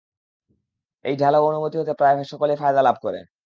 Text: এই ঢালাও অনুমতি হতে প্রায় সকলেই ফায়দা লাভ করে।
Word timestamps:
এই 1.05 1.15
ঢালাও 1.17 1.47
অনুমতি 1.49 1.75
হতে 1.79 1.93
প্রায় 1.93 2.15
সকলেই 2.31 2.57
ফায়দা 2.57 2.81
লাভ 2.87 2.97
করে। 3.03 3.19